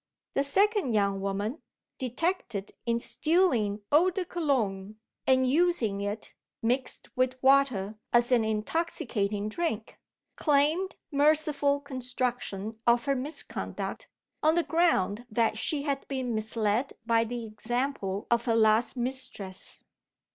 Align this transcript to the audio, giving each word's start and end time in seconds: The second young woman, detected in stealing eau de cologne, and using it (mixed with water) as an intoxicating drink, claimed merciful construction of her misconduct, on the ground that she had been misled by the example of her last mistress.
The 0.33 0.41
second 0.43 0.95
young 0.95 1.21
woman, 1.21 1.61
detected 1.99 2.71
in 2.87 2.99
stealing 2.99 3.83
eau 3.91 4.09
de 4.09 4.25
cologne, 4.25 4.95
and 5.27 5.47
using 5.47 5.99
it 6.01 6.33
(mixed 6.63 7.15
with 7.15 7.37
water) 7.43 7.99
as 8.11 8.31
an 8.31 8.43
intoxicating 8.43 9.47
drink, 9.47 9.99
claimed 10.37 10.95
merciful 11.11 11.79
construction 11.79 12.79
of 12.87 13.05
her 13.05 13.13
misconduct, 13.15 14.09
on 14.41 14.55
the 14.55 14.63
ground 14.63 15.27
that 15.29 15.59
she 15.59 15.83
had 15.83 16.07
been 16.07 16.33
misled 16.33 16.93
by 17.05 17.23
the 17.23 17.45
example 17.45 18.25
of 18.31 18.45
her 18.45 18.55
last 18.55 18.97
mistress. 18.97 19.83